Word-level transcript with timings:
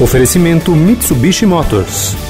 Oferecimento 0.00 0.74
Mitsubishi 0.74 1.44
Motors. 1.44 2.29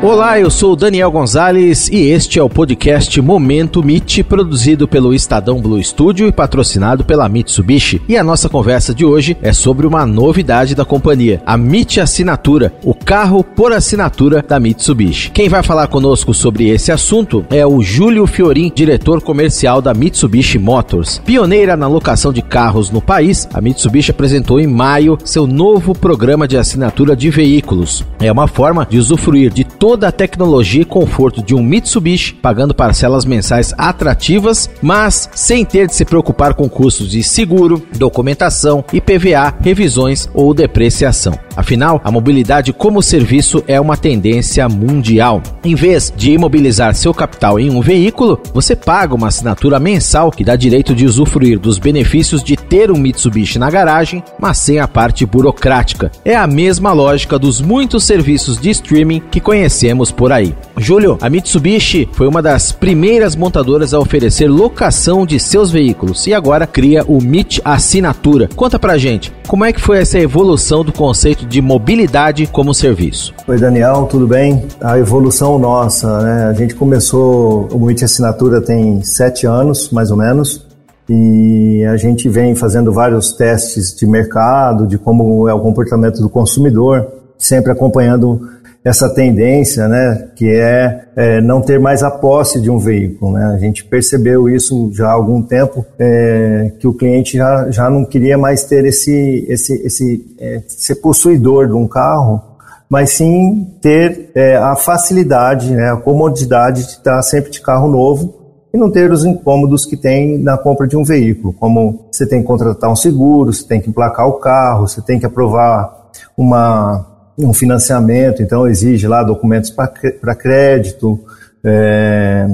Olá, 0.00 0.38
eu 0.38 0.48
sou 0.48 0.76
Daniel 0.76 1.10
Gonzalez 1.10 1.88
e 1.88 1.96
este 2.10 2.38
é 2.38 2.42
o 2.42 2.48
podcast 2.48 3.20
Momento 3.20 3.80
MIT, 3.80 4.22
produzido 4.22 4.86
pelo 4.86 5.12
Estadão 5.12 5.60
Blue 5.60 5.82
Studio 5.82 6.28
e 6.28 6.32
patrocinado 6.32 7.04
pela 7.04 7.28
Mitsubishi. 7.28 8.00
E 8.08 8.16
a 8.16 8.22
nossa 8.22 8.48
conversa 8.48 8.94
de 8.94 9.04
hoje 9.04 9.36
é 9.42 9.52
sobre 9.52 9.88
uma 9.88 10.06
novidade 10.06 10.76
da 10.76 10.84
companhia, 10.84 11.42
a 11.44 11.54
MIT 11.58 12.00
Assinatura, 12.00 12.72
o 12.84 12.94
carro 12.94 13.42
por 13.42 13.72
assinatura 13.72 14.40
da 14.40 14.60
Mitsubishi. 14.60 15.32
Quem 15.32 15.48
vai 15.48 15.64
falar 15.64 15.88
conosco 15.88 16.32
sobre 16.32 16.68
esse 16.68 16.92
assunto 16.92 17.44
é 17.50 17.66
o 17.66 17.82
Júlio 17.82 18.24
Fiorin, 18.24 18.70
diretor 18.72 19.20
comercial 19.20 19.82
da 19.82 19.92
Mitsubishi 19.92 20.60
Motors. 20.60 21.20
Pioneira 21.26 21.76
na 21.76 21.88
locação 21.88 22.32
de 22.32 22.40
carros 22.40 22.88
no 22.92 23.02
país, 23.02 23.48
a 23.52 23.60
Mitsubishi 23.60 24.12
apresentou 24.12 24.60
em 24.60 24.66
maio 24.68 25.18
seu 25.24 25.44
novo 25.44 25.92
programa 25.92 26.46
de 26.46 26.56
assinatura 26.56 27.16
de 27.16 27.30
veículos. 27.30 28.04
É 28.20 28.30
uma 28.30 28.46
forma 28.46 28.86
de 28.88 28.96
usufruir 28.96 29.52
de 29.52 29.64
todo 29.64 29.97
toda 29.98 30.06
a 30.10 30.12
tecnologia 30.12 30.82
e 30.82 30.84
conforto 30.84 31.42
de 31.42 31.56
um 31.56 31.60
Mitsubishi, 31.60 32.32
pagando 32.32 32.72
parcelas 32.72 33.24
mensais 33.24 33.74
atrativas, 33.76 34.70
mas 34.80 35.28
sem 35.34 35.64
ter 35.64 35.88
de 35.88 35.94
se 35.96 36.04
preocupar 36.04 36.54
com 36.54 36.68
custos 36.68 37.10
de 37.10 37.20
seguro, 37.20 37.82
documentação, 37.96 38.84
IPVA, 38.92 39.52
revisões 39.60 40.28
ou 40.32 40.54
depreciação. 40.54 41.36
Afinal, 41.56 42.00
a 42.04 42.12
mobilidade 42.12 42.72
como 42.72 43.02
serviço 43.02 43.64
é 43.66 43.80
uma 43.80 43.96
tendência 43.96 44.68
mundial. 44.68 45.42
Em 45.64 45.74
vez 45.74 46.12
de 46.16 46.30
imobilizar 46.30 46.94
seu 46.94 47.12
capital 47.12 47.58
em 47.58 47.68
um 47.68 47.80
veículo, 47.80 48.40
você 48.54 48.76
paga 48.76 49.16
uma 49.16 49.26
assinatura 49.26 49.80
mensal 49.80 50.30
que 50.30 50.44
dá 50.44 50.54
direito 50.54 50.94
de 50.94 51.04
usufruir 51.04 51.58
dos 51.58 51.80
benefícios 51.80 52.44
de 52.44 52.56
ter 52.56 52.92
um 52.92 52.96
Mitsubishi 52.96 53.58
na 53.58 53.68
garagem, 53.68 54.22
mas 54.38 54.58
sem 54.58 54.78
a 54.78 54.86
parte 54.86 55.26
burocrática. 55.26 56.12
É 56.24 56.36
a 56.36 56.46
mesma 56.46 56.92
lógica 56.92 57.36
dos 57.36 57.60
muitos 57.60 58.04
serviços 58.04 58.60
de 58.60 58.70
streaming 58.70 59.20
que 59.28 59.40
conhecemos 59.40 59.77
por 60.14 60.32
aí. 60.32 60.54
Júlio, 60.76 61.18
a 61.20 61.30
Mitsubishi 61.30 62.08
foi 62.12 62.26
uma 62.26 62.42
das 62.42 62.72
primeiras 62.72 63.36
montadoras 63.36 63.94
a 63.94 63.98
oferecer 63.98 64.48
locação 64.48 65.24
de 65.24 65.38
seus 65.38 65.70
veículos 65.70 66.26
e 66.26 66.34
agora 66.34 66.66
cria 66.66 67.04
o 67.06 67.18
MIT 67.18 67.62
Assinatura. 67.64 68.48
Conta 68.56 68.78
pra 68.78 68.98
gente, 68.98 69.32
como 69.46 69.64
é 69.64 69.72
que 69.72 69.80
foi 69.80 69.98
essa 69.98 70.18
evolução 70.18 70.84
do 70.84 70.92
conceito 70.92 71.46
de 71.46 71.62
mobilidade 71.62 72.46
como 72.46 72.74
serviço? 72.74 73.32
Oi, 73.46 73.58
Daniel, 73.58 74.06
tudo 74.10 74.26
bem? 74.26 74.64
A 74.80 74.98
evolução 74.98 75.58
nossa, 75.58 76.22
né? 76.22 76.44
A 76.46 76.52
gente 76.52 76.74
começou 76.74 77.68
o 77.72 77.76
MIT 77.76 78.04
Assinatura 78.04 78.60
tem 78.60 79.02
sete 79.02 79.46
anos, 79.46 79.90
mais 79.90 80.10
ou 80.10 80.16
menos, 80.16 80.66
e 81.08 81.84
a 81.90 81.96
gente 81.96 82.28
vem 82.28 82.54
fazendo 82.54 82.92
vários 82.92 83.32
testes 83.32 83.94
de 83.96 84.06
mercado, 84.06 84.86
de 84.86 84.98
como 84.98 85.48
é 85.48 85.54
o 85.54 85.60
comportamento 85.60 86.20
do 86.20 86.28
consumidor, 86.28 87.06
sempre 87.38 87.72
acompanhando 87.72 88.40
essa 88.88 89.10
tendência, 89.10 89.86
né, 89.86 90.28
que 90.34 90.48
é, 90.48 91.08
é, 91.14 91.40
não 91.42 91.60
ter 91.60 91.78
mais 91.78 92.02
a 92.02 92.10
posse 92.10 92.58
de 92.58 92.70
um 92.70 92.78
veículo. 92.78 93.32
Né? 93.32 93.44
A 93.54 93.58
gente 93.58 93.84
percebeu 93.84 94.48
isso 94.48 94.90
já 94.94 95.08
há 95.08 95.12
algum 95.12 95.42
tempo, 95.42 95.84
é, 95.98 96.72
que 96.78 96.88
o 96.88 96.94
cliente 96.94 97.36
já, 97.36 97.70
já 97.70 97.90
não 97.90 98.06
queria 98.06 98.38
mais 98.38 98.64
ter 98.64 98.86
esse, 98.86 99.44
esse, 99.46 99.74
esse 99.84 100.34
é, 100.38 100.62
ser 100.66 100.96
possuidor 100.96 101.66
de 101.66 101.74
um 101.74 101.86
carro, 101.86 102.40
mas 102.88 103.10
sim 103.10 103.68
ter 103.82 104.30
é, 104.34 104.56
a 104.56 104.74
facilidade, 104.74 105.70
né, 105.74 105.92
a 105.92 105.96
comodidade 105.96 106.84
de 106.84 106.92
estar 106.92 107.20
sempre 107.20 107.50
de 107.50 107.60
carro 107.60 107.88
novo 107.88 108.36
e 108.72 108.78
não 108.78 108.90
ter 108.90 109.12
os 109.12 109.22
incômodos 109.22 109.84
que 109.84 109.98
tem 109.98 110.38
na 110.38 110.56
compra 110.56 110.88
de 110.88 110.96
um 110.96 111.04
veículo, 111.04 111.52
como 111.52 112.06
você 112.10 112.26
tem 112.26 112.40
que 112.40 112.46
contratar 112.46 112.90
um 112.90 112.96
seguro, 112.96 113.52
você 113.52 113.68
tem 113.68 113.82
que 113.82 113.90
emplacar 113.90 114.26
o 114.26 114.38
carro, 114.38 114.88
você 114.88 115.02
tem 115.02 115.20
que 115.20 115.26
aprovar 115.26 116.08
uma 116.38 117.17
um 117.38 117.52
financiamento, 117.52 118.42
então 118.42 118.66
exige 118.66 119.06
lá 119.06 119.22
documentos 119.22 119.70
para 119.70 120.34
crédito, 120.34 121.20
é, 121.64 122.46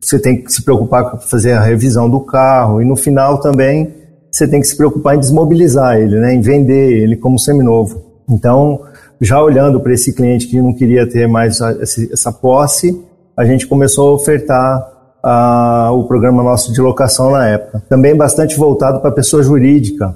você 0.00 0.18
tem 0.18 0.42
que 0.42 0.52
se 0.52 0.62
preocupar 0.62 1.10
com 1.10 1.18
fazer 1.18 1.52
a 1.52 1.60
revisão 1.60 2.08
do 2.08 2.20
carro 2.20 2.82
e 2.82 2.84
no 2.84 2.96
final 2.96 3.40
também 3.40 3.94
você 4.30 4.48
tem 4.48 4.60
que 4.60 4.66
se 4.66 4.76
preocupar 4.76 5.14
em 5.14 5.20
desmobilizar 5.20 5.96
ele, 5.96 6.18
né, 6.18 6.34
em 6.34 6.40
vender 6.40 7.02
ele 7.02 7.16
como 7.16 7.38
seminovo. 7.38 8.02
Então, 8.28 8.80
já 9.20 9.40
olhando 9.40 9.80
para 9.80 9.92
esse 9.92 10.12
cliente 10.12 10.48
que 10.48 10.60
não 10.60 10.74
queria 10.74 11.08
ter 11.08 11.28
mais 11.28 11.60
essa 11.60 12.32
posse, 12.32 13.00
a 13.36 13.44
gente 13.44 13.66
começou 13.66 14.10
a 14.10 14.14
ofertar 14.14 14.94
o 15.92 16.04
programa 16.04 16.42
nosso 16.42 16.72
de 16.72 16.80
locação 16.80 17.30
na 17.30 17.48
época. 17.48 17.82
Também 17.88 18.14
bastante 18.14 18.56
voltado 18.56 19.00
para 19.00 19.10
a 19.10 19.14
pessoa 19.14 19.42
jurídica, 19.42 20.14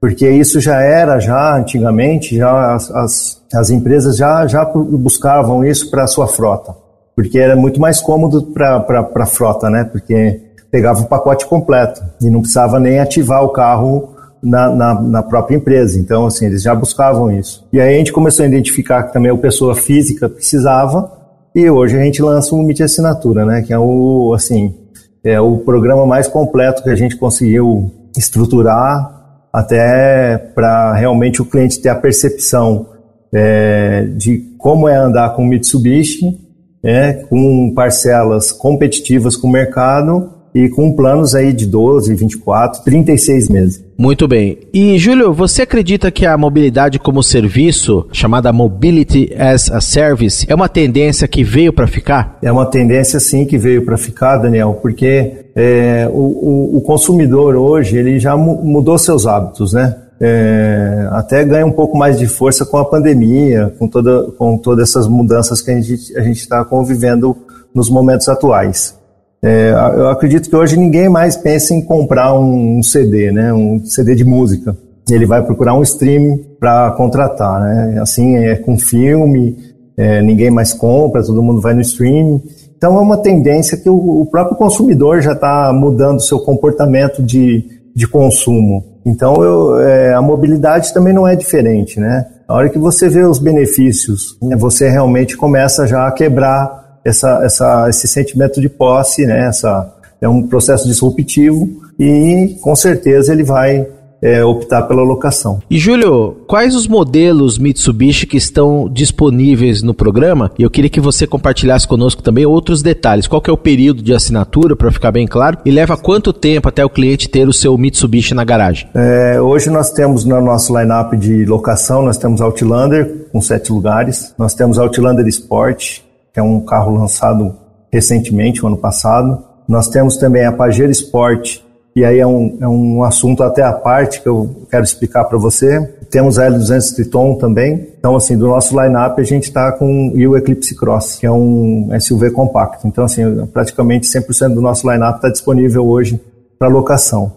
porque 0.00 0.28
isso 0.28 0.60
já 0.60 0.80
era 0.80 1.20
já 1.20 1.58
antigamente, 1.58 2.36
já 2.36 2.74
as, 2.74 2.90
as, 2.90 3.42
as 3.52 3.70
empresas 3.70 4.16
já, 4.16 4.46
já 4.46 4.64
buscavam 4.64 5.62
isso 5.64 5.90
para 5.90 6.04
a 6.04 6.06
sua 6.06 6.26
frota, 6.26 6.74
porque 7.14 7.38
era 7.38 7.54
muito 7.54 7.78
mais 7.78 8.00
cômodo 8.00 8.42
para 8.44 9.10
a 9.14 9.26
frota, 9.26 9.68
né? 9.68 9.84
Porque 9.84 10.40
pegava 10.70 11.00
o 11.00 11.06
pacote 11.06 11.46
completo 11.46 12.00
e 12.20 12.30
não 12.30 12.40
precisava 12.40 12.80
nem 12.80 12.98
ativar 12.98 13.44
o 13.44 13.50
carro 13.50 14.14
na, 14.42 14.70
na, 14.74 15.00
na, 15.02 15.22
própria 15.22 15.56
empresa. 15.56 15.98
Então, 15.98 16.26
assim, 16.26 16.46
eles 16.46 16.62
já 16.62 16.74
buscavam 16.74 17.30
isso. 17.30 17.66
E 17.72 17.80
aí 17.80 17.94
a 17.94 17.98
gente 17.98 18.12
começou 18.12 18.44
a 18.44 18.48
identificar 18.48 19.02
que 19.02 19.12
também 19.12 19.30
a 19.30 19.36
pessoa 19.36 19.74
física 19.74 20.28
precisava 20.28 21.12
e 21.54 21.68
hoje 21.68 21.98
a 21.98 22.02
gente 22.02 22.22
lança 22.22 22.54
o 22.54 22.60
MIT 22.60 22.84
Assinatura, 22.84 23.44
né? 23.44 23.62
Que 23.62 23.72
é 23.72 23.78
o, 23.78 24.32
assim, 24.34 24.74
é 25.22 25.38
o 25.40 25.58
programa 25.58 26.06
mais 26.06 26.26
completo 26.26 26.82
que 26.82 26.90
a 26.90 26.94
gente 26.94 27.16
conseguiu 27.16 27.90
estruturar 28.16 29.19
até 29.52 30.38
para 30.54 30.94
realmente 30.94 31.42
o 31.42 31.44
cliente 31.44 31.80
ter 31.80 31.88
a 31.88 31.94
percepção 31.94 32.86
é, 33.32 34.04
de 34.16 34.38
como 34.58 34.88
é 34.88 34.96
andar 34.96 35.34
com 35.34 35.44
Mitsubishi, 35.44 36.38
é, 36.82 37.12
com 37.12 37.72
parcelas 37.74 38.52
competitivas 38.52 39.36
com 39.36 39.48
o 39.48 39.52
mercado 39.52 40.39
e 40.54 40.68
com 40.68 40.94
planos 40.94 41.34
aí 41.34 41.52
de 41.52 41.66
12, 41.66 42.14
24, 42.14 42.82
36 42.82 43.48
meses. 43.48 43.84
Muito 43.96 44.26
bem. 44.26 44.58
E, 44.72 44.98
Júlio, 44.98 45.32
você 45.32 45.62
acredita 45.62 46.10
que 46.10 46.24
a 46.24 46.36
mobilidade 46.36 46.98
como 46.98 47.22
serviço, 47.22 48.06
chamada 48.12 48.52
Mobility 48.52 49.32
as 49.38 49.70
a 49.70 49.80
Service, 49.80 50.46
é 50.48 50.54
uma 50.54 50.68
tendência 50.68 51.28
que 51.28 51.44
veio 51.44 51.72
para 51.72 51.86
ficar? 51.86 52.38
É 52.42 52.50
uma 52.50 52.66
tendência, 52.66 53.20
sim, 53.20 53.44
que 53.44 53.58
veio 53.58 53.84
para 53.84 53.96
ficar, 53.96 54.38
Daniel, 54.38 54.78
porque 54.80 55.44
é, 55.54 56.08
o, 56.10 56.78
o, 56.78 56.80
consumidor 56.80 57.56
hoje 57.56 57.96
ele 57.96 58.18
já 58.18 58.36
mudou 58.36 58.96
seus 58.96 59.26
hábitos, 59.26 59.74
né? 59.74 59.96
É, 60.22 61.08
até 61.12 61.44
ganha 61.44 61.64
um 61.64 61.72
pouco 61.72 61.96
mais 61.96 62.18
de 62.18 62.26
força 62.26 62.64
com 62.66 62.76
a 62.76 62.84
pandemia, 62.84 63.74
com, 63.78 63.88
toda, 63.88 64.24
com 64.32 64.58
todas 64.58 64.90
essas 64.90 65.08
mudanças 65.08 65.62
que 65.62 65.70
a 65.70 65.80
gente 65.80 66.38
está 66.38 66.64
convivendo 66.64 67.36
nos 67.74 67.88
momentos 67.88 68.28
atuais. 68.28 68.99
É, 69.42 69.70
eu 69.70 70.08
acredito 70.08 70.50
que 70.50 70.56
hoje 70.56 70.76
ninguém 70.76 71.08
mais 71.08 71.36
pensa 71.36 71.74
em 71.74 71.82
comprar 71.82 72.38
um 72.38 72.82
CD, 72.82 73.32
né, 73.32 73.52
um 73.52 73.84
CD 73.84 74.14
de 74.14 74.24
música. 74.24 74.76
Ele 75.10 75.26
vai 75.26 75.42
procurar 75.42 75.74
um 75.74 75.82
stream 75.82 76.38
para 76.58 76.92
contratar, 76.92 77.60
né? 77.60 77.98
Assim 78.00 78.36
é 78.36 78.54
com 78.56 78.78
filme, 78.78 79.56
é, 79.96 80.22
ninguém 80.22 80.50
mais 80.50 80.72
compra, 80.72 81.22
todo 81.22 81.42
mundo 81.42 81.60
vai 81.60 81.74
no 81.74 81.80
stream. 81.80 82.40
Então 82.76 82.96
é 82.96 83.00
uma 83.00 83.18
tendência 83.18 83.76
que 83.76 83.88
o, 83.88 84.22
o 84.22 84.26
próprio 84.26 84.56
consumidor 84.56 85.20
já 85.20 85.32
está 85.32 85.72
mudando 85.74 86.22
seu 86.22 86.38
comportamento 86.38 87.22
de, 87.22 87.64
de 87.94 88.06
consumo. 88.06 88.84
Então 89.04 89.42
eu, 89.42 89.78
é, 89.80 90.14
a 90.14 90.22
mobilidade 90.22 90.92
também 90.94 91.12
não 91.12 91.26
é 91.26 91.34
diferente, 91.34 91.98
né? 91.98 92.26
A 92.46 92.54
hora 92.54 92.68
que 92.68 92.78
você 92.78 93.08
vê 93.08 93.24
os 93.24 93.38
benefícios, 93.38 94.36
né, 94.42 94.56
você 94.56 94.88
realmente 94.88 95.36
começa 95.36 95.86
já 95.86 96.06
a 96.06 96.12
quebrar 96.12 96.79
essa, 97.04 97.40
essa, 97.44 97.88
esse 97.88 98.06
sentimento 98.08 98.60
de 98.60 98.68
posse, 98.68 99.26
né? 99.26 99.48
Essa, 99.48 99.92
é 100.20 100.28
um 100.28 100.46
processo 100.46 100.86
disruptivo 100.86 101.68
e 101.98 102.56
com 102.60 102.76
certeza 102.76 103.32
ele 103.32 103.42
vai 103.42 103.86
é, 104.22 104.44
optar 104.44 104.82
pela 104.82 105.02
locação. 105.02 105.60
E 105.70 105.78
Júlio, 105.78 106.36
quais 106.46 106.76
os 106.76 106.86
modelos 106.86 107.58
Mitsubishi 107.58 108.26
que 108.26 108.36
estão 108.36 108.88
disponíveis 108.92 109.82
no 109.82 109.94
programa? 109.94 110.50
E 110.58 110.62
eu 110.62 110.70
queria 110.70 110.90
que 110.90 111.00
você 111.00 111.26
compartilhasse 111.26 111.88
conosco 111.88 112.22
também 112.22 112.44
outros 112.44 112.82
detalhes. 112.82 113.26
Qual 113.26 113.42
é 113.46 113.50
o 113.50 113.56
período 113.56 114.02
de 114.02 114.12
assinatura, 114.12 114.76
para 114.76 114.92
ficar 114.92 115.10
bem 115.10 115.26
claro? 115.26 115.58
E 115.64 115.70
leva 115.70 115.96
quanto 115.96 116.32
tempo 116.32 116.68
até 116.68 116.84
o 116.84 116.90
cliente 116.90 117.28
ter 117.28 117.48
o 117.48 117.52
seu 117.52 117.76
Mitsubishi 117.78 118.34
na 118.34 118.44
garagem? 118.44 118.88
É, 118.94 119.40
hoje 119.40 119.70
nós 119.70 119.90
temos 119.90 120.24
no 120.24 120.38
nosso 120.42 120.78
line-up 120.78 121.16
de 121.16 121.46
locação, 121.46 122.02
nós 122.02 122.18
temos 122.18 122.42
Outlander 122.42 123.26
com 123.32 123.40
sete 123.40 123.72
lugares, 123.72 124.34
nós 124.36 124.52
temos 124.52 124.78
Outlander 124.78 125.26
Sport, 125.28 126.00
que 126.32 126.40
é 126.40 126.42
um 126.42 126.60
carro 126.60 126.94
lançado 126.94 127.54
recentemente, 127.92 128.64
o 128.64 128.68
ano 128.68 128.76
passado. 128.76 129.42
Nós 129.68 129.88
temos 129.88 130.16
também 130.16 130.44
a 130.44 130.52
Pajero 130.52 130.90
Sport, 130.90 131.60
e 131.94 132.04
aí 132.04 132.20
é 132.20 132.26
um, 132.26 132.58
é 132.60 132.68
um 132.68 133.02
assunto 133.02 133.42
até 133.42 133.62
à 133.62 133.72
parte 133.72 134.22
que 134.22 134.28
eu 134.28 134.66
quero 134.70 134.84
explicar 134.84 135.24
para 135.24 135.38
você. 135.38 135.80
Temos 136.10 136.38
a 136.38 136.48
L200 136.48 136.94
Triton 136.94 137.34
também. 137.34 137.88
Então, 137.98 138.16
assim, 138.16 138.36
do 138.36 138.46
nosso 138.46 138.80
line-up 138.80 139.20
a 139.20 139.24
gente 139.24 139.44
está 139.44 139.72
com 139.72 140.12
o 140.14 140.36
Eclipse 140.36 140.76
Cross, 140.76 141.16
que 141.16 141.26
é 141.26 141.30
um 141.30 141.88
SUV 142.00 142.30
compacto. 142.30 142.86
Então, 142.86 143.04
assim, 143.04 143.22
praticamente 143.52 144.06
100% 144.06 144.54
do 144.54 144.60
nosso 144.60 144.88
line-up 144.90 145.16
está 145.16 145.28
disponível 145.28 145.86
hoje 145.86 146.20
para 146.58 146.68
locação. 146.68 147.32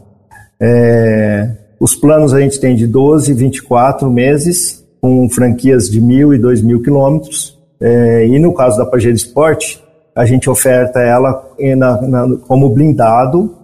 É, 0.62 1.50
Os 1.80 1.96
planos 1.96 2.34
a 2.34 2.40
gente 2.40 2.60
tem 2.60 2.76
de 2.76 2.88
12, 2.88 3.34
24 3.34 4.10
meses, 4.10 4.84
com 5.02 5.28
franquias 5.30 5.90
de 5.90 6.00
mil 6.00 6.34
e 6.34 6.38
dois 6.38 6.62
mil 6.62 6.82
quilômetros. 6.82 7.60
É, 7.84 8.26
e 8.28 8.40
no 8.40 8.54
caso 8.54 8.78
da 8.78 8.86
Pajero 8.86 9.16
Sport, 9.16 9.76
a 10.16 10.26
gente 10.26 10.50
oferta 10.50 11.00
ela 11.00 11.46
na, 11.76 12.02
na, 12.02 12.38
como 12.48 12.70
blindado, 12.70 13.58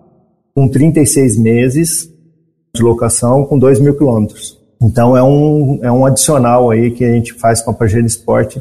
com 0.53 0.67
36 0.67 1.37
meses 1.37 2.09
de 2.75 2.83
locação, 2.83 3.45
com 3.45 3.57
2 3.57 3.79
mil 3.79 3.95
quilômetros. 3.95 4.59
Então 4.81 5.15
é 5.15 5.23
um, 5.23 5.79
é 5.81 5.89
um 5.89 6.05
adicional 6.05 6.69
aí 6.69 6.91
que 6.91 7.05
a 7.05 7.13
gente 7.13 7.33
faz 7.33 7.61
com 7.61 7.71
a 7.71 7.73
Pajero 7.73 8.05
Sport, 8.07 8.57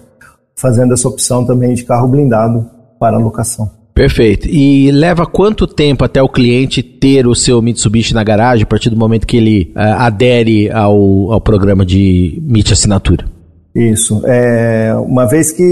fazendo 0.54 0.94
essa 0.94 1.08
opção 1.08 1.44
também 1.44 1.74
de 1.74 1.84
carro 1.84 2.06
blindado 2.06 2.64
para 3.00 3.18
locação. 3.18 3.68
Perfeito. 3.92 4.46
E 4.48 4.92
leva 4.92 5.26
quanto 5.26 5.66
tempo 5.66 6.04
até 6.04 6.22
o 6.22 6.28
cliente 6.28 6.84
ter 6.84 7.26
o 7.26 7.34
seu 7.34 7.60
Mitsubishi 7.60 8.14
na 8.14 8.22
garagem, 8.22 8.62
a 8.62 8.66
partir 8.66 8.90
do 8.90 8.96
momento 8.96 9.26
que 9.26 9.36
ele 9.36 9.72
uh, 9.74 9.80
adere 9.98 10.70
ao, 10.70 11.32
ao 11.32 11.40
programa 11.40 11.84
de 11.84 12.40
MIT 12.46 12.74
Assinatura? 12.74 13.37
Isso. 13.78 14.20
É, 14.26 14.92
uma 14.96 15.24
vez 15.24 15.52
que 15.52 15.62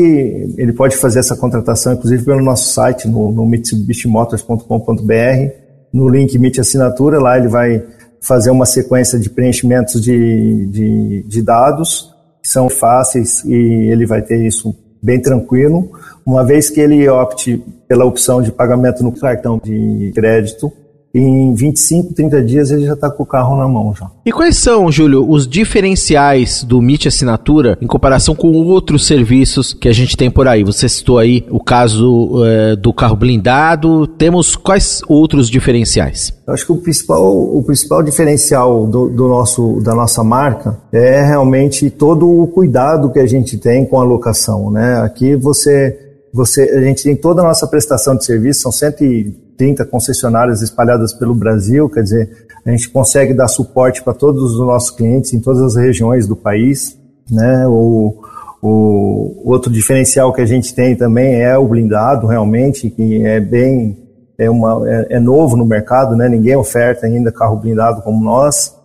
ele 0.56 0.72
pode 0.72 0.96
fazer 0.96 1.18
essa 1.18 1.36
contratação, 1.36 1.94
inclusive 1.94 2.24
pelo 2.24 2.40
nosso 2.40 2.72
site, 2.72 3.08
no, 3.08 3.32
no 3.32 3.44
mitsubishimotors.com.br, 3.44 5.50
no 5.92 6.08
link 6.08 6.36
MIT 6.36 6.60
Assinatura, 6.60 7.18
lá 7.18 7.36
ele 7.36 7.48
vai 7.48 7.82
fazer 8.20 8.50
uma 8.50 8.64
sequência 8.64 9.18
de 9.18 9.28
preenchimentos 9.28 10.00
de, 10.00 10.66
de, 10.66 11.24
de 11.26 11.42
dados, 11.42 12.14
que 12.40 12.48
são 12.48 12.68
fáceis 12.68 13.42
e 13.44 13.90
ele 13.90 14.06
vai 14.06 14.22
ter 14.22 14.38
isso 14.46 14.72
bem 15.02 15.20
tranquilo. 15.20 15.90
Uma 16.24 16.44
vez 16.44 16.70
que 16.70 16.80
ele 16.80 17.08
opte 17.08 17.60
pela 17.88 18.04
opção 18.04 18.40
de 18.40 18.52
pagamento 18.52 19.02
no 19.02 19.10
cartão 19.10 19.60
de 19.62 20.12
crédito, 20.14 20.72
em 21.18 21.54
25, 21.54 22.14
30 22.14 22.42
dias 22.42 22.70
ele 22.70 22.86
já 22.86 22.94
está 22.94 23.10
com 23.10 23.22
o 23.22 23.26
carro 23.26 23.56
na 23.56 23.66
mão 23.66 23.94
já. 23.94 24.10
E 24.24 24.32
quais 24.32 24.56
são, 24.56 24.90
Júlio, 24.90 25.28
os 25.28 25.46
diferenciais 25.46 26.64
do 26.64 26.78
MIT 26.78 27.08
Assinatura 27.08 27.78
em 27.80 27.86
comparação 27.86 28.34
com 28.34 28.48
outros 28.48 29.06
serviços 29.06 29.72
que 29.72 29.88
a 29.88 29.92
gente 29.92 30.16
tem 30.16 30.30
por 30.30 30.48
aí? 30.48 30.64
Você 30.64 30.88
citou 30.88 31.18
aí 31.18 31.44
o 31.50 31.62
caso 31.62 32.44
é, 32.44 32.76
do 32.76 32.92
carro 32.92 33.16
blindado. 33.16 34.06
Temos 34.06 34.56
quais 34.56 35.00
outros 35.08 35.48
diferenciais? 35.48 36.34
Eu 36.46 36.54
acho 36.54 36.66
que 36.66 36.72
o 36.72 36.76
principal, 36.76 37.24
o 37.24 37.62
principal 37.64 38.02
diferencial 38.02 38.86
do, 38.86 39.08
do 39.08 39.28
nosso, 39.28 39.80
da 39.82 39.94
nossa 39.94 40.22
marca 40.22 40.78
é 40.92 41.24
realmente 41.24 41.90
todo 41.90 42.28
o 42.28 42.46
cuidado 42.46 43.10
que 43.10 43.18
a 43.18 43.26
gente 43.26 43.58
tem 43.58 43.84
com 43.84 44.00
a 44.00 44.04
locação. 44.04 44.70
Né? 44.70 45.00
Aqui 45.00 45.34
você, 45.34 46.05
você, 46.36 46.62
a 46.62 46.80
gente 46.82 47.02
tem 47.02 47.16
toda 47.16 47.40
a 47.40 47.44
nossa 47.44 47.66
prestação 47.66 48.14
de 48.14 48.24
serviço, 48.24 48.60
são 48.60 48.70
100 48.70 49.46
30 49.56 49.86
concessionárias 49.86 50.60
espalhadas 50.60 51.14
pelo 51.14 51.34
Brasil, 51.34 51.88
quer 51.88 52.02
dizer, 52.02 52.46
a 52.64 52.70
gente 52.70 52.90
consegue 52.90 53.32
dar 53.32 53.48
suporte 53.48 54.02
para 54.02 54.12
todos 54.12 54.52
os 54.52 54.58
nossos 54.58 54.90
clientes 54.90 55.32
em 55.32 55.40
todas 55.40 55.62
as 55.62 55.76
regiões 55.76 56.28
do 56.28 56.36
país, 56.36 56.98
né? 57.30 57.66
O, 57.66 58.20
o 58.60 59.50
outro 59.50 59.72
diferencial 59.72 60.32
que 60.32 60.42
a 60.42 60.46
gente 60.46 60.74
tem 60.74 60.94
também 60.94 61.40
é 61.40 61.56
o 61.56 61.66
blindado, 61.66 62.26
realmente, 62.26 62.90
que 62.90 63.24
é 63.24 63.40
bem 63.40 63.96
é, 64.38 64.50
uma, 64.50 64.82
é, 64.86 65.16
é 65.16 65.20
novo 65.20 65.56
no 65.56 65.64
mercado, 65.64 66.14
né? 66.14 66.28
Ninguém 66.28 66.56
oferta 66.56 67.06
ainda 67.06 67.32
carro 67.32 67.56
blindado 67.56 68.02
como 68.02 68.22
nós 68.22 68.76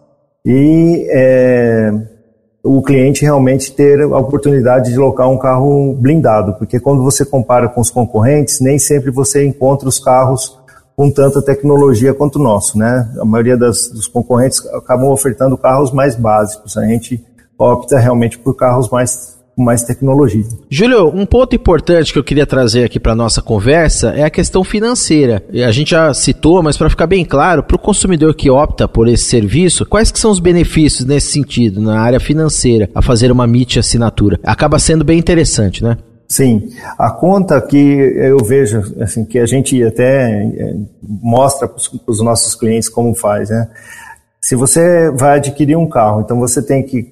e 0.46 1.06
é, 1.10 1.92
o 2.64 2.82
cliente 2.82 3.24
realmente 3.24 3.72
ter 3.72 4.02
a 4.02 4.18
oportunidade 4.18 4.92
de 4.92 4.98
locar 4.98 5.28
um 5.28 5.38
carro 5.38 5.96
blindado, 5.96 6.54
porque 6.54 6.80
quando 6.80 7.04
você 7.04 7.26
compara 7.26 7.68
com 7.68 7.82
os 7.82 7.90
concorrentes, 7.90 8.60
nem 8.62 8.78
sempre 8.78 9.10
você 9.10 9.46
encontra 9.46 9.90
os 9.90 10.00
carros 10.00 10.60
com 10.96 11.10
tanta 11.10 11.42
tecnologia 11.42 12.14
quanto 12.14 12.38
o 12.38 12.44
nosso, 12.44 12.78
né? 12.78 13.12
A 13.20 13.26
maioria 13.26 13.58
das, 13.58 13.90
dos 13.90 14.08
concorrentes 14.08 14.64
acabam 14.68 15.10
ofertando 15.10 15.58
carros 15.58 15.92
mais 15.92 16.16
básicos. 16.16 16.78
A 16.78 16.86
gente 16.86 17.26
opta 17.58 17.98
realmente 17.98 18.38
por 18.38 18.56
carros 18.56 18.90
mais 18.90 19.41
com 19.56 19.64
mais 19.64 19.84
tecnologia. 19.84 20.44
Júlio, 20.70 21.08
um 21.10 21.26
ponto 21.26 21.56
importante 21.56 22.14
que 22.14 22.20
eu 22.20 22.24
queria 22.24 22.46
trazer 22.46 22.86
aqui 22.86 23.00
para 23.00 23.16
nossa 23.16 23.42
conversa 23.42 24.12
é 24.12 24.24
a 24.24 24.30
questão 24.30 24.64
financeira. 24.64 25.44
A 25.66 25.72
gente 25.72 25.92
já 25.92 26.14
citou, 26.14 26.64
mas 26.64 26.78
para 26.78 26.90
ficar 26.90 27.08
bem 27.08 27.26
claro, 27.26 27.64
para 27.64 27.76
o 27.76 27.80
consumidor 27.80 28.34
que 28.34 28.50
opta 28.50 28.88
por 28.88 29.08
esse 29.08 29.26
serviço, 29.26 29.86
quais 29.86 30.12
que 30.12 30.20
são 30.20 30.32
os 30.32 30.40
benefícios 30.40 31.06
nesse 31.06 31.32
sentido, 31.32 31.82
na 31.82 32.00
área 32.00 32.20
financeira, 32.20 32.90
a 32.96 33.02
fazer 33.02 33.32
uma 33.32 33.46
MIT 33.46 33.80
assinatura? 33.80 34.40
Acaba 34.44 34.80
sendo 34.80 35.04
bem 35.04 35.20
interessante, 35.20 35.84
né? 35.84 35.98
Sim, 36.32 36.70
a 36.98 37.12
conta 37.12 37.60
que 37.60 37.76
eu 37.76 38.38
vejo, 38.38 38.96
assim, 39.02 39.26
que 39.26 39.38
a 39.38 39.46
gente 39.46 39.84
até 39.84 40.44
é, 40.44 40.76
mostra 41.02 41.68
para 41.68 41.78
os 42.08 42.24
nossos 42.24 42.56
clientes 42.56 42.88
como 42.88 43.14
faz, 43.14 43.50
né? 43.50 43.68
Se 44.40 44.56
você 44.56 45.12
vai 45.12 45.38
adquirir 45.38 45.76
um 45.76 45.90
carro, 45.90 46.22
então 46.22 46.40
você 46.40 46.66
tem 46.66 46.84
que, 46.84 47.04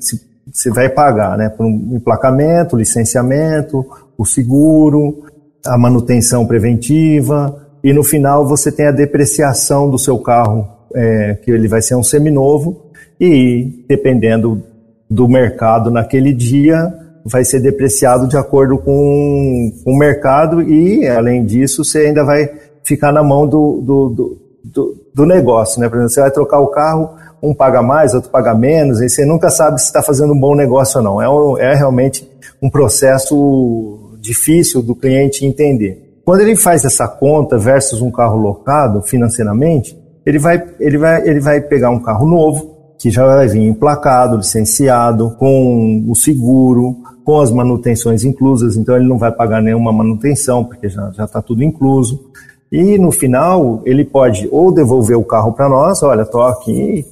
você 0.52 0.70
vai 0.70 0.90
pagar, 0.90 1.38
né, 1.38 1.50
por 1.50 1.66
um 1.66 1.96
emplacamento, 1.96 2.78
licenciamento, 2.78 3.86
o 4.18 4.26
seguro, 4.26 5.24
a 5.66 5.78
manutenção 5.78 6.46
preventiva, 6.46 7.68
e 7.84 7.94
no 7.94 8.04
final 8.04 8.48
você 8.48 8.72
tem 8.72 8.88
a 8.88 8.92
depreciação 8.92 9.90
do 9.90 9.98
seu 9.98 10.18
carro, 10.20 10.68
é, 10.96 11.36
que 11.44 11.52
ele 11.52 11.68
vai 11.68 11.82
ser 11.82 11.96
um 11.96 12.04
seminovo, 12.04 12.90
e 13.20 13.86
dependendo 13.88 14.64
do 15.10 15.28
mercado 15.28 15.90
naquele 15.90 16.34
dia, 16.34 16.94
vai 17.26 17.44
ser 17.44 17.60
depreciado 17.60 18.28
de 18.28 18.38
acordo 18.38 18.78
com, 18.78 19.72
com 19.84 19.92
o 19.92 19.98
mercado 19.98 20.62
e, 20.62 21.08
além 21.08 21.46
disso, 21.46 21.84
você 21.84 22.00
ainda 22.00 22.24
vai 22.24 22.50
ficar 22.84 23.12
na 23.12 23.24
mão 23.24 23.48
do, 23.48 23.82
do, 23.82 24.38
do, 24.64 25.06
do 25.14 25.26
negócio, 25.26 25.80
né? 25.80 25.90
Por 25.90 25.96
exemplo, 25.96 26.14
você 26.14 26.22
vai 26.22 26.32
trocar 26.32 26.60
o 26.60 26.68
carro, 26.68 27.10
um 27.42 27.54
paga 27.54 27.82
mais, 27.82 28.14
outro 28.14 28.30
paga 28.30 28.54
menos, 28.54 29.02
e 29.02 29.10
você 29.10 29.26
nunca 29.26 29.50
sabe 29.50 29.80
se 29.80 29.88
está 29.88 30.02
fazendo 30.02 30.34
um 30.34 30.40
bom 30.40 30.56
negócio 30.56 31.00
ou 31.00 31.04
não. 31.04 31.58
É, 31.58 31.72
é 31.72 31.76
realmente 31.76 32.30
um 32.62 32.70
processo 32.70 34.18
difícil 34.20 34.82
do 34.82 34.96
cliente 34.96 35.46
entender. 35.46 36.22
Quando 36.26 36.42
ele 36.42 36.56
faz 36.56 36.86
essa 36.86 37.08
conta 37.08 37.58
versus 37.58 38.02
um 38.02 38.12
carro 38.12 38.38
locado 38.38 39.02
financeiramente, 39.02 39.98
ele 40.26 40.38
vai, 40.38 40.64
ele 40.80 40.98
vai, 40.98 41.28
ele 41.28 41.40
vai 41.40 41.62
pegar 41.62 41.90
um 41.90 42.00
carro 42.00 42.28
novo, 42.28 42.78
que 43.00 43.10
já 43.10 43.26
vai 43.26 43.48
vir 43.48 43.64
emplacado, 43.64 44.38
licenciado, 44.38 45.32
com 45.40 46.06
o 46.08 46.16
seguro, 46.16 46.98
com 47.24 47.40
as 47.40 47.50
manutenções 47.50 48.24
inclusas, 48.24 48.76
então 48.76 48.96
ele 48.96 49.08
não 49.08 49.18
vai 49.18 49.32
pagar 49.32 49.62
nenhuma 49.62 49.94
manutenção, 49.94 50.66
porque 50.66 50.90
já 50.90 51.10
está 51.24 51.42
tudo 51.42 51.64
incluso. 51.64 52.29
E 52.72 53.00
no 53.00 53.12
final, 53.12 53.82
ele 53.84 54.06
pode 54.06 54.48
ou 54.52 54.72
devolver 54.72 55.18
o 55.18 55.24
carro 55.24 55.54
para 55.54 55.68
nós, 55.68 56.04
olha, 56.04 56.22
estou 56.22 56.44
aqui, 56.44 57.04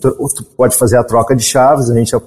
pode 0.56 0.76
fazer 0.76 0.98
a 0.98 1.04
troca 1.04 1.36
de 1.36 1.44
chaves, 1.44 1.90
a 1.90 1.96
gente 1.96 2.12
já, 2.12 2.20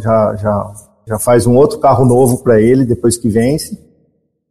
já, 0.00 0.36
já, 0.36 0.72
já 1.06 1.18
faz 1.18 1.46
um 1.46 1.54
outro 1.54 1.78
carro 1.78 2.06
novo 2.06 2.42
para 2.42 2.60
ele 2.60 2.86
depois 2.86 3.18
que 3.18 3.28
vence. 3.28 3.78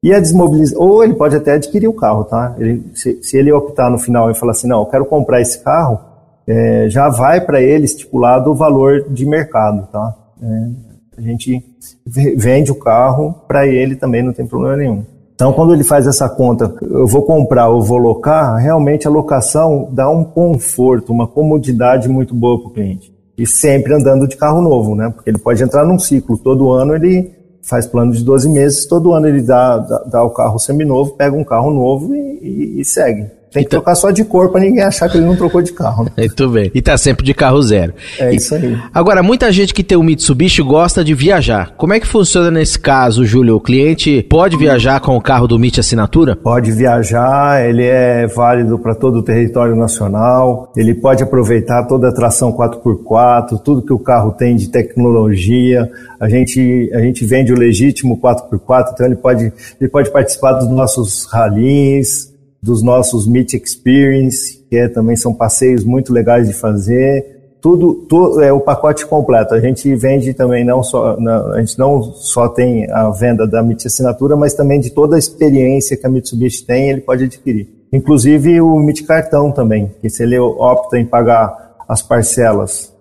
E 0.04 0.14
a 0.14 0.20
desmobilização, 0.20 0.86
ou 0.86 1.04
ele 1.04 1.16
pode 1.16 1.36
até 1.36 1.54
adquirir 1.54 1.88
o 1.88 1.94
carro, 1.94 2.24
tá? 2.26 2.56
Ele, 2.60 2.86
se, 2.94 3.22
se 3.24 3.38
ele 3.38 3.52
optar 3.52 3.90
no 3.90 3.98
final 3.98 4.30
e 4.30 4.36
falar 4.36 4.52
assim, 4.52 4.68
não, 4.68 4.82
eu 4.82 4.86
quero 4.86 5.06
comprar 5.06 5.42
esse 5.42 5.64
carro, 5.64 6.00
é, 6.46 6.88
já 6.90 7.10
vai 7.10 7.42
para 7.42 7.60
ele 7.60 7.86
estipulado 7.86 8.52
o 8.52 8.56
valor 8.56 9.10
de 9.10 9.26
mercado, 9.26 9.88
tá? 9.92 10.16
É, 10.42 10.70
a 11.18 11.22
gente 11.22 11.66
vende 12.06 12.72
o 12.72 12.76
carro 12.76 13.34
para 13.48 13.66
ele 13.66 13.96
também, 13.96 14.22
não 14.22 14.32
tem 14.32 14.46
problema 14.46 14.78
nenhum. 14.78 15.04
Então, 15.38 15.54
quando 15.54 15.72
ele 15.72 15.84
faz 15.84 16.08
essa 16.08 16.28
conta, 16.28 16.74
eu 16.82 17.06
vou 17.06 17.22
comprar 17.22 17.70
ou 17.70 17.80
vou 17.80 18.00
locar, 18.00 18.56
realmente 18.56 19.08
a 19.08 19.12
locação 19.12 19.88
dá 19.92 20.10
um 20.10 20.24
conforto, 20.24 21.14
uma 21.14 21.28
comodidade 21.28 22.10
muito 22.10 22.34
boa 22.34 22.60
para 22.60 22.70
o 22.70 22.74
cliente. 22.74 23.14
E 23.38 23.46
sempre 23.46 23.94
andando 23.94 24.28
de 24.28 24.36
carro 24.36 24.64
novo, 24.64 24.96
né? 24.96 25.12
Porque 25.14 25.30
ele 25.30 25.38
pode 25.38 25.62
entrar 25.62 25.86
num 25.86 26.00
ciclo. 26.00 26.40
Todo 26.40 26.72
ano 26.72 26.96
ele 26.96 27.32
faz 27.62 27.86
plano 27.86 28.14
de 28.14 28.24
12 28.24 28.50
meses, 28.50 28.88
todo 28.88 29.14
ano 29.14 29.28
ele 29.28 29.44
dá, 29.44 29.78
dá, 29.78 30.00
dá 30.12 30.24
o 30.24 30.32
carro 30.32 30.58
seminovo, 30.58 31.12
pega 31.12 31.38
um 31.38 31.44
carro 31.44 31.70
novo 31.70 32.16
e, 32.16 32.40
e, 32.42 32.82
e 32.82 32.84
segue. 32.84 33.30
Tem 33.52 33.64
que 33.64 33.68
então... 33.68 33.80
trocar 33.80 33.96
só 33.96 34.12
de 34.12 34.24
cor 34.24 34.52
para 34.52 34.62
ninguém 34.62 34.84
achar 34.84 35.10
que 35.10 35.18
ele 35.18 35.26
não 35.26 35.36
trocou 35.36 35.62
de 35.62 35.72
carro. 35.72 36.04
Né? 36.06 36.12
Muito 36.18 36.50
bem. 36.50 36.72
E 36.74 36.82
tá 36.82 36.98
sempre 36.98 37.26
de 37.26 37.34
carro 37.34 37.62
zero. 37.62 37.94
É 38.20 38.32
e... 38.32 38.36
isso 38.36 38.54
aí. 38.56 38.78
Agora, 38.94 39.24
muita 39.24 39.52
gente 39.52 39.74
que 39.74 39.84
tem 39.84 39.98
o 39.98 40.02
um 40.02 40.04
Mitsubishi 40.04 40.62
gosta 40.62 41.04
de 41.04 41.14
viajar. 41.14 41.74
Como 41.78 41.94
é 41.94 42.00
que 42.00 42.08
funciona 42.08 42.52
nesse 42.52 42.78
caso, 42.78 43.26
Júlio? 43.26 43.56
O 43.56 43.62
cliente 43.62 44.26
pode 44.30 44.58
viajar 44.58 45.00
com 45.00 45.16
o 45.16 45.22
carro 45.22 45.48
do 45.48 45.56
MIT 45.56 45.80
Assinatura? 45.80 46.36
Pode 46.36 46.72
viajar, 46.72 47.68
ele 47.68 47.84
é 47.84 48.28
válido 48.28 48.78
para 48.78 48.94
todo 48.94 49.20
o 49.20 49.24
território 49.24 49.76
nacional, 49.76 50.72
ele 50.76 50.94
pode 50.94 51.24
aproveitar 51.24 51.86
toda 51.86 52.10
a 52.10 52.14
tração 52.14 52.52
4x4, 52.52 53.62
tudo 53.64 53.82
que 53.82 53.94
o 53.94 54.00
carro 54.00 54.32
tem 54.32 54.56
de 54.56 54.70
tecnologia. 54.70 55.90
A 56.20 56.28
gente, 56.28 56.90
a 56.94 57.00
gente 57.00 57.26
vende 57.26 57.54
o 57.54 57.58
legítimo 57.58 58.20
4x4, 58.20 58.92
então 58.94 59.06
ele 59.06 59.16
pode, 59.16 59.54
ele 59.80 59.90
pode 59.90 60.12
participar 60.12 60.54
dos 60.54 60.70
nossos 60.70 61.26
rallies, 61.32 62.37
dos 62.62 62.84
nossos 62.84 63.28
Meet 63.28 63.54
Experience, 63.54 64.64
que 64.70 64.78
é, 64.78 64.88
também 64.88 65.16
são 65.16 65.34
passeios 65.34 65.84
muito 65.84 66.12
legais 66.12 66.48
de 66.48 66.54
fazer. 66.54 67.36
Tudo, 67.62 68.06
tudo 68.08 68.42
é 68.42 68.52
o 68.52 68.60
pacote 68.60 69.06
completo. 69.06 69.54
A 69.54 69.60
gente 69.60 69.94
vende 69.96 70.34
também 70.34 70.64
não 70.64 70.84
só, 70.84 71.18
a 71.54 71.60
gente 71.60 71.78
não 71.78 72.02
só 72.02 72.48
tem 72.48 72.90
a 72.92 73.10
venda 73.10 73.48
da 73.48 73.64
Meet 73.64 73.86
Assinatura, 73.86 74.36
mas 74.36 74.54
também 74.54 74.80
de 74.80 74.90
toda 74.90 75.16
a 75.16 75.20
experiência 75.20 75.98
que 75.98 76.06
a 76.06 76.10
Mitsubishi 76.10 76.66
tem, 76.66 76.90
ele 76.90 77.02
pode 77.02 77.26
adquirir. 77.26 77.68
Inclusive 77.92 78.62
o 78.62 78.78
Meet 78.80 79.06
Cartão 79.06 79.52
também, 79.52 79.92
que 80.02 80.10
se 80.10 80.24
ele 80.24 80.38
opta 80.38 80.98
em 81.00 81.06
pagar 81.06 81.76
as 81.88 82.02
parcelas 82.02 82.94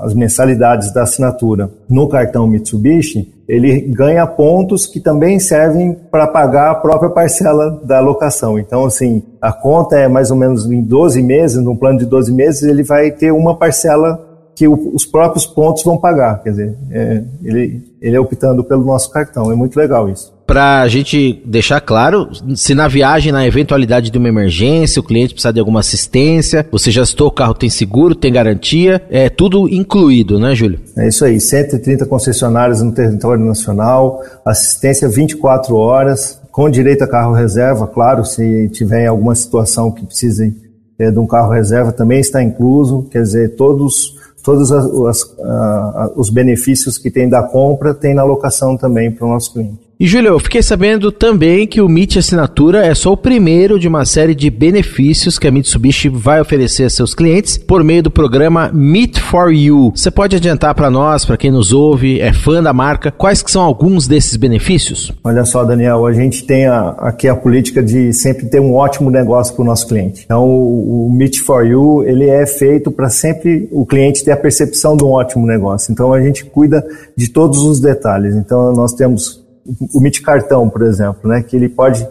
as 0.00 0.14
mensalidades 0.14 0.92
da 0.92 1.02
assinatura 1.02 1.70
no 1.88 2.08
cartão 2.08 2.46
Mitsubishi, 2.46 3.34
ele 3.48 3.80
ganha 3.80 4.26
pontos 4.26 4.86
que 4.86 4.98
também 4.98 5.38
servem 5.38 5.96
para 6.10 6.26
pagar 6.26 6.70
a 6.70 6.74
própria 6.74 7.10
parcela 7.10 7.80
da 7.84 8.00
locação. 8.00 8.58
Então, 8.58 8.84
assim, 8.84 9.22
a 9.40 9.52
conta 9.52 9.96
é 9.96 10.08
mais 10.08 10.30
ou 10.30 10.36
menos 10.36 10.66
em 10.66 10.82
12 10.82 11.22
meses, 11.22 11.62
num 11.62 11.76
plano 11.76 11.98
de 11.98 12.06
12 12.06 12.32
meses, 12.32 12.62
ele 12.62 12.82
vai 12.82 13.10
ter 13.12 13.30
uma 13.30 13.56
parcela 13.56 14.25
que 14.56 14.66
o, 14.66 14.94
os 14.94 15.04
próprios 15.04 15.46
pontos 15.46 15.84
vão 15.84 15.98
pagar. 15.98 16.42
Quer 16.42 16.50
dizer, 16.50 16.76
é, 16.90 17.22
ele, 17.44 17.84
ele 18.00 18.16
é 18.16 18.20
optando 18.20 18.64
pelo 18.64 18.84
nosso 18.84 19.10
cartão. 19.10 19.52
É 19.52 19.54
muito 19.54 19.76
legal 19.76 20.08
isso 20.08 20.34
para 20.46 20.80
a 20.82 20.88
gente 20.88 21.42
deixar 21.44 21.80
claro, 21.80 22.28
se 22.54 22.72
na 22.72 22.86
viagem, 22.86 23.32
na 23.32 23.44
eventualidade 23.44 24.10
de 24.10 24.16
uma 24.16 24.28
emergência, 24.28 25.00
o 25.00 25.02
cliente 25.02 25.34
precisar 25.34 25.50
de 25.50 25.58
alguma 25.58 25.80
assistência, 25.80 26.64
você 26.70 26.90
já 26.90 27.04
citou, 27.04 27.26
o 27.26 27.32
carro 27.32 27.52
tem 27.52 27.68
seguro, 27.68 28.14
tem 28.14 28.32
garantia, 28.32 29.02
é 29.10 29.28
tudo 29.28 29.68
incluído, 29.68 30.38
né, 30.38 30.54
Júlio? 30.54 30.78
É 30.96 31.08
isso 31.08 31.24
aí, 31.24 31.40
130 31.40 32.06
concessionárias 32.06 32.80
no 32.80 32.92
território 32.92 33.44
nacional, 33.44 34.22
assistência 34.44 35.08
24 35.08 35.74
horas, 35.74 36.40
com 36.52 36.70
direito 36.70 37.02
a 37.02 37.08
carro 37.08 37.34
reserva, 37.34 37.88
claro, 37.88 38.24
se 38.24 38.68
tiver 38.68 39.06
alguma 39.06 39.34
situação 39.34 39.90
que 39.90 40.06
precise 40.06 40.54
é, 40.98 41.10
de 41.10 41.18
um 41.18 41.26
carro 41.26 41.50
reserva, 41.50 41.90
também 41.90 42.20
está 42.20 42.40
incluso, 42.40 43.02
quer 43.10 43.22
dizer, 43.22 43.56
todos 43.56 44.15
todos 44.46 44.70
as, 44.70 44.84
as, 44.84 46.12
os 46.14 46.30
benefícios 46.30 46.96
que 46.96 47.10
tem 47.10 47.28
da 47.28 47.42
compra 47.42 47.92
tem 47.92 48.14
na 48.14 48.22
locação 48.22 48.76
também 48.76 49.10
para 49.10 49.26
o 49.26 49.30
nosso 49.30 49.52
cliente. 49.52 49.85
E 49.98 50.06
Júlio, 50.06 50.28
eu 50.28 50.38
fiquei 50.38 50.62
sabendo 50.62 51.10
também 51.10 51.66
que 51.66 51.80
o 51.80 51.88
MIT 51.88 52.18
Assinatura 52.18 52.84
é 52.84 52.94
só 52.94 53.12
o 53.12 53.16
primeiro 53.16 53.78
de 53.78 53.88
uma 53.88 54.04
série 54.04 54.34
de 54.34 54.50
benefícios 54.50 55.38
que 55.38 55.48
a 55.48 55.50
Mitsubishi 55.50 56.10
vai 56.10 56.38
oferecer 56.38 56.84
a 56.84 56.90
seus 56.90 57.14
clientes 57.14 57.56
por 57.56 57.82
meio 57.82 58.02
do 58.02 58.10
programa 58.10 58.70
Meet 58.74 59.18
for 59.18 59.50
You. 59.50 59.92
Você 59.94 60.10
pode 60.10 60.36
adiantar 60.36 60.74
para 60.74 60.90
nós, 60.90 61.24
para 61.24 61.38
quem 61.38 61.50
nos 61.50 61.72
ouve, 61.72 62.20
é 62.20 62.30
fã 62.30 62.62
da 62.62 62.74
marca, 62.74 63.10
quais 63.10 63.40
que 63.40 63.50
são 63.50 63.62
alguns 63.62 64.06
desses 64.06 64.36
benefícios? 64.36 65.14
Olha 65.24 65.46
só, 65.46 65.64
Daniel, 65.64 66.04
a 66.04 66.12
gente 66.12 66.44
tem 66.44 66.66
a, 66.66 66.90
aqui 66.98 67.26
a 67.26 67.34
política 67.34 67.82
de 67.82 68.12
sempre 68.12 68.50
ter 68.50 68.60
um 68.60 68.74
ótimo 68.74 69.10
negócio 69.10 69.54
para 69.54 69.62
o 69.62 69.66
nosso 69.66 69.88
cliente. 69.88 70.24
Então, 70.26 70.46
o, 70.46 71.06
o 71.06 71.12
Meet 71.14 71.38
for 71.38 71.66
You, 71.66 72.04
ele 72.04 72.28
é 72.28 72.44
feito 72.44 72.90
para 72.90 73.08
sempre 73.08 73.66
o 73.72 73.86
cliente 73.86 74.22
ter 74.22 74.32
a 74.32 74.36
percepção 74.36 74.94
de 74.94 75.04
um 75.04 75.08
ótimo 75.08 75.46
negócio. 75.46 75.90
Então, 75.90 76.12
a 76.12 76.20
gente 76.20 76.44
cuida 76.44 76.84
de 77.16 77.28
todos 77.28 77.62
os 77.62 77.80
detalhes. 77.80 78.34
Então, 78.34 78.74
nós 78.74 78.92
temos 78.92 79.45
o 79.94 80.00
MIT 80.00 80.22
cartão, 80.22 80.68
por 80.68 80.82
exemplo, 80.82 81.28
né, 81.28 81.42
que 81.42 81.56
ele 81.56 81.68
pode 81.68 82.06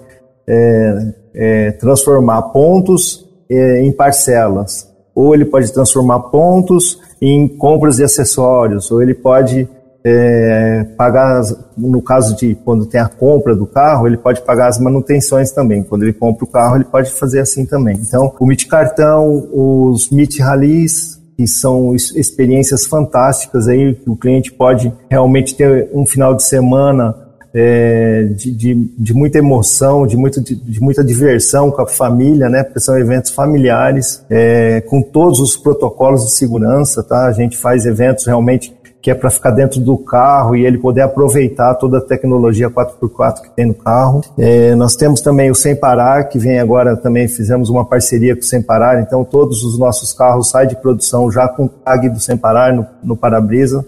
é, 0.47 1.13
é, 1.33 1.71
transformar 1.71 2.41
pontos 2.43 3.25
é, 3.49 3.81
em 3.81 3.91
parcelas, 3.91 4.89
ou 5.13 5.33
ele 5.33 5.45
pode 5.45 5.71
transformar 5.73 6.19
pontos 6.19 6.99
em 7.21 7.47
compras 7.47 7.97
de 7.97 8.03
acessórios, 8.03 8.91
ou 8.91 9.01
ele 9.01 9.13
pode 9.13 9.67
é, 10.07 10.83
pagar, 10.95 11.41
no 11.75 11.99
caso 11.99 12.35
de 12.35 12.53
quando 12.63 12.85
tem 12.85 13.01
a 13.01 13.07
compra 13.07 13.55
do 13.55 13.65
carro, 13.65 14.05
ele 14.05 14.17
pode 14.17 14.41
pagar 14.41 14.67
as 14.67 14.79
manutenções 14.79 15.51
também. 15.51 15.81
Quando 15.81 16.03
ele 16.03 16.13
compra 16.13 16.45
o 16.45 16.47
carro, 16.47 16.75
ele 16.75 16.85
pode 16.85 17.09
fazer 17.09 17.39
assim 17.39 17.65
também. 17.65 17.97
Então, 17.97 18.31
o 18.39 18.45
MIT 18.45 18.67
cartão, 18.67 19.49
os 19.51 20.11
MIT 20.11 20.43
rallies, 20.43 21.19
que 21.35 21.47
são 21.47 21.95
experiências 21.95 22.85
fantásticas 22.85 23.67
aí, 23.67 23.95
que 23.95 24.09
o 24.09 24.15
cliente 24.15 24.53
pode 24.53 24.93
realmente 25.09 25.55
ter 25.55 25.89
um 25.91 26.05
final 26.05 26.35
de 26.35 26.43
semana 26.43 27.24
é, 27.57 28.23
de, 28.35 28.51
de, 28.51 28.73
de, 28.97 29.13
muita 29.13 29.37
emoção, 29.37 30.05
de, 30.05 30.17
muito, 30.17 30.41
de, 30.41 30.55
de, 30.55 30.81
muita 30.81 31.01
diversão 31.01 31.71
com 31.71 31.81
a 31.81 31.87
família, 31.87 32.49
né? 32.49 32.63
Porque 32.63 32.81
são 32.81 32.99
eventos 32.99 33.31
familiares, 33.31 34.21
é, 34.29 34.81
com 34.81 35.01
todos 35.01 35.39
os 35.39 35.55
protocolos 35.55 36.25
de 36.25 36.31
segurança, 36.31 37.01
tá? 37.01 37.27
A 37.27 37.31
gente 37.31 37.55
faz 37.55 37.85
eventos 37.85 38.25
realmente 38.25 38.75
que 39.01 39.11
é 39.11 39.13
para 39.13 39.29
ficar 39.29 39.51
dentro 39.51 39.79
do 39.79 39.99
carro 39.99 40.55
e 40.55 40.65
ele 40.65 40.79
poder 40.79 41.01
aproveitar 41.01 41.75
toda 41.75 41.99
a 41.99 42.01
tecnologia 42.01 42.71
4x4 42.71 43.43
que 43.43 43.55
tem 43.55 43.67
no 43.67 43.73
carro. 43.75 44.21
É, 44.35 44.73
nós 44.73 44.95
temos 44.95 45.21
também 45.21 45.51
o 45.51 45.55
Sem 45.55 45.75
Parar, 45.75 46.23
que 46.23 46.39
vem 46.39 46.59
agora 46.59 46.97
também, 46.97 47.27
fizemos 47.27 47.69
uma 47.69 47.85
parceria 47.85 48.35
com 48.35 48.41
o 48.41 48.43
Sem 48.43 48.63
Parar, 48.63 48.99
então 48.99 49.23
todos 49.23 49.63
os 49.63 49.77
nossos 49.77 50.11
carros 50.11 50.49
saem 50.49 50.69
de 50.69 50.75
produção 50.75 51.31
já 51.31 51.47
com 51.47 51.65
o 51.65 51.69
tag 51.69 52.09
do 52.09 52.19
Sem 52.19 52.35
Parar 52.35 52.73
no, 52.73 52.85
no 53.03 53.15
para-brisa. 53.15 53.85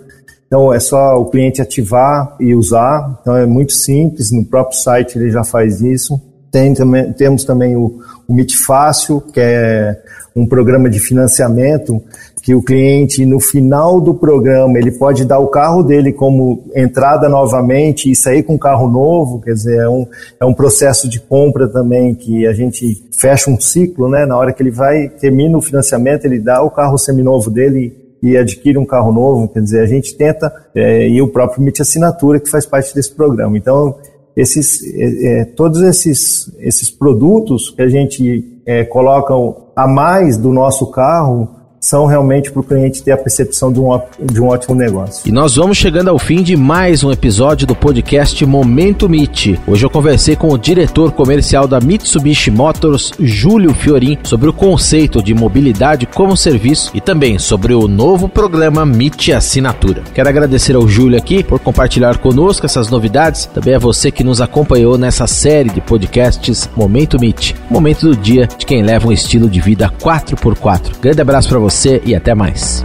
Então 0.47 0.73
é 0.73 0.79
só 0.79 1.19
o 1.19 1.25
cliente 1.25 1.61
ativar 1.61 2.35
e 2.39 2.55
usar. 2.55 3.19
Então 3.21 3.35
é 3.35 3.45
muito 3.45 3.73
simples, 3.73 4.31
no 4.31 4.45
próprio 4.45 4.79
site 4.79 5.17
ele 5.17 5.29
já 5.29 5.43
faz 5.43 5.81
isso. 5.81 6.19
Tem 6.49 6.73
também, 6.73 7.11
temos 7.13 7.43
também 7.43 7.75
o, 7.75 7.99
o 8.27 8.33
MIT 8.33 8.57
Fácil, 8.57 9.21
que 9.21 9.39
é 9.39 10.01
um 10.35 10.47
programa 10.47 10.89
de 10.89 10.99
financiamento 10.99 12.01
que 12.47 12.55
o 12.55 12.63
cliente, 12.63 13.25
no 13.25 13.41
final 13.41 13.99
do 13.99 14.13
programa, 14.13 14.77
ele 14.79 14.91
pode 14.91 15.25
dar 15.25 15.37
o 15.37 15.47
carro 15.47 15.83
dele 15.83 16.13
como 16.13 16.63
entrada 16.73 17.27
novamente 17.27 18.09
e 18.09 18.15
sair 18.15 18.41
com 18.41 18.53
um 18.53 18.57
carro 18.57 18.89
novo, 18.89 19.41
quer 19.41 19.51
dizer, 19.51 19.79
é 19.79 19.89
um, 19.89 20.07
é 20.39 20.45
um 20.45 20.53
processo 20.53 21.09
de 21.09 21.19
compra 21.19 21.67
também 21.67 22.15
que 22.15 22.47
a 22.47 22.53
gente 22.53 23.03
fecha 23.19 23.51
um 23.51 23.59
ciclo, 23.59 24.07
né? 24.07 24.25
Na 24.25 24.37
hora 24.37 24.53
que 24.53 24.63
ele 24.63 24.71
vai, 24.71 25.09
termina 25.09 25.57
o 25.57 25.61
financiamento, 25.61 26.23
ele 26.23 26.39
dá 26.39 26.63
o 26.63 26.71
carro 26.71 26.97
seminovo 26.97 27.49
dele 27.49 28.06
e 28.21 28.36
adquire 28.36 28.77
um 28.77 28.86
carro 28.86 29.12
novo, 29.12 29.47
quer 29.47 29.62
dizer, 29.62 29.81
a 29.81 29.86
gente 29.86 30.15
tenta, 30.15 30.51
é, 30.74 31.07
e 31.07 31.21
o 31.21 31.27
próprio 31.27 31.62
MIT 31.62 31.81
Assinatura, 31.81 32.39
que 32.39 32.50
faz 32.50 32.65
parte 32.65 32.93
desse 32.93 33.13
programa. 33.13 33.57
Então, 33.57 33.95
esses, 34.36 34.81
é, 34.95 35.45
todos 35.45 35.81
esses, 35.81 36.51
esses 36.59 36.89
produtos 36.89 37.69
que 37.69 37.81
a 37.81 37.88
gente 37.88 38.62
é, 38.65 38.83
coloca 38.86 39.33
a 39.75 39.88
mais 39.88 40.38
do 40.38 40.51
nosso 40.51 40.91
carro, 40.91 41.50
são 41.88 42.06
realmente 42.06 42.51
para 42.51 42.60
o 42.60 42.63
cliente 42.63 43.01
ter 43.01 43.13
a 43.13 43.17
percepção 43.17 43.72
de 43.72 43.79
um, 43.79 43.98
de 44.22 44.41
um 44.41 44.48
ótimo 44.48 44.75
negócio. 44.75 45.22
E 45.25 45.32
nós 45.32 45.56
vamos 45.56 45.77
chegando 45.77 46.10
ao 46.10 46.20
fim 46.20 46.44
de 46.44 46.58
mais 46.58 47.01
um 47.01 47.13
episódio 47.13 47.65
do 47.65 47.74
podcast 47.74 48.46
Momento 48.46 49.06
MIT. 49.06 49.58
Hoje 49.65 49.86
eu 49.86 49.89
conversei 49.89 50.36
com 50.36 50.50
o 50.50 50.58
diretor 50.58 51.13
comercial 51.13 51.65
da 51.65 51.79
Mitsubishi 51.79 52.51
Motors, 52.51 53.13
Júlio 53.17 53.74
Fiorin, 53.74 54.17
sobre 54.24 54.50
o 54.50 54.53
conceito 54.53 55.24
de 55.24 55.34
mobilidade 55.34 56.06
como 56.06 56.36
serviço 56.36 56.91
e 56.94 57.00
também 57.00 57.39
sobre 57.39 57.74
o 57.74 57.88
novo 57.88 58.27
programa 58.27 58.82
MIT 58.82 59.32
Assinatura. 59.32 60.03
Quero 60.13 60.27
agradecer 60.27 60.75
ao 60.75 60.86
Júlio 60.89 61.17
aqui 61.17 61.41
por 61.41 61.58
compartilhar 61.58 62.17
conosco 62.17 62.65
essas 62.65 62.89
novidades, 62.89 63.46
também 63.46 63.75
a 63.75 63.79
você 63.79 64.12
que 64.12 64.25
nos 64.25 64.41
acompanhou 64.41 64.98
nessa 64.98 65.25
série 65.25 65.70
de 65.70 65.79
podcasts 65.79 66.70
Momento 66.75 67.15
MIT, 67.15 67.56
momento 67.70 68.10
do 68.10 68.15
dia 68.17 68.46
de 68.58 68.65
quem 68.65 68.84
leva 68.84 69.08
um 69.08 69.12
estilo 69.13 69.50
de 69.50 69.62
vida 69.62 69.89
4x4. 70.01 71.00
Grande 71.00 71.22
abraço 71.22 71.48
para 71.48 71.60
você 71.60 71.76
você 71.77 72.01
e 72.03 72.15
até 72.15 72.34
mais. 72.34 72.84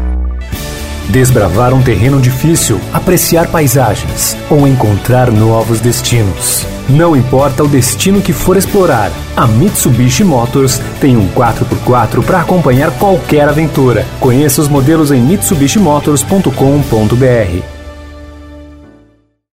Desbravar 1.09 1.73
um 1.75 1.83
terreno 1.83 2.21
difícil, 2.21 2.79
apreciar 2.93 3.49
paisagens 3.49 4.37
ou 4.49 4.69
encontrar 4.69 5.31
novos 5.31 5.81
destinos. 5.81 6.67
Não 6.89 7.17
importa 7.17 7.65
o 7.65 7.69
destino 7.69 8.21
que 8.21 8.33
for 8.33 8.57
explorar, 8.57 9.11
a 9.37 9.47
Mitsubishi 9.47 10.25
Motors 10.25 10.81
tem 11.01 11.17
um 11.17 11.29
4x4 11.29 12.25
para 12.25 12.41
acompanhar 12.41 12.91
qualquer 12.99 13.49
aventura. 13.49 14.05
Conheça 14.21 14.61
os 14.61 14.69
modelos 14.69 15.11
em 15.11 15.21
mitsubishimotors.com.br. 15.21 17.72